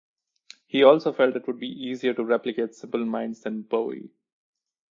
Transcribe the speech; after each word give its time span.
He 0.65 0.81
also 0.81 1.13
felt 1.13 1.35
it 1.35 1.45
would 1.45 1.59
be 1.59 1.67
easier 1.69 2.15
to 2.15 2.23
replicate 2.23 2.73
Simple 2.73 3.05
Minds 3.05 3.41
than 3.41 3.61
Bowie. 3.61 4.09